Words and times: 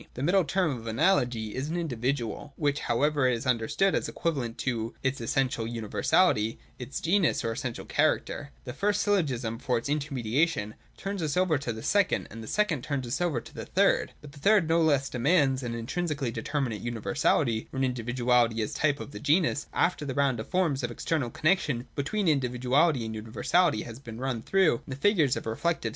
The 0.15 0.23
middle 0.23 0.43
term 0.45 0.75
of 0.77 0.87
Analogy 0.87 1.53
is 1.53 1.69
an 1.69 1.77
individual, 1.77 2.53
which 2.55 2.79
however 2.79 3.27
is 3.27 3.45
understood 3.45 3.93
as 3.93 4.09
equivalent 4.09 4.57
to 4.57 4.95
its 5.03 5.21
essential 5.21 5.67
universality, 5.67 6.57
its 6.79 6.99
genus, 6.99 7.45
or 7.45 7.51
essential 7.51 7.85
character.— 7.85 8.49
The 8.65 8.73
first 8.73 9.03
syllogism 9.03 9.59
for 9.59 9.77
its 9.77 9.89
intermediation 9.89 10.73
turns 10.97 11.21
us 11.21 11.37
over 11.37 11.59
to 11.59 11.71
the 11.71 11.83
second, 11.83 12.29
and 12.31 12.41
the 12.43 12.47
second 12.47 12.83
turns 12.83 13.05
us 13.05 13.21
over 13.21 13.39
to 13.41 13.53
the 13.53 13.67
third. 13.67 14.13
But 14.21 14.31
the 14.31 14.39
third 14.39 14.67
no 14.67 14.81
less 14.81 15.07
demands 15.07 15.61
an 15.61 15.75
intrinsically 15.75 16.31
determinate 16.31 16.83
Universahty, 16.83 17.67
or 17.71 17.77
an 17.77 17.83
individuality 17.83 18.59
as 18.63 18.73
type 18.73 18.99
of 18.99 19.11
the 19.11 19.19
genus, 19.19 19.67
after 19.71 20.03
the 20.03 20.15
round 20.15 20.39
of 20.39 20.47
the 20.47 20.49
forms 20.49 20.81
of 20.81 20.89
external 20.89 21.29
connexion 21.29 21.85
between 21.93 22.27
individuality 22.27 23.05
and 23.05 23.13
universality 23.13 23.83
has 23.83 23.99
been 23.99 24.19
run 24.19 24.41
through 24.41 24.77
in 24.77 24.81
the 24.87 24.95
figures 24.95 25.37
of 25.37 25.43
the 25.43 25.51
Reflective 25.51 25.89
Syllogism. 25.89 25.89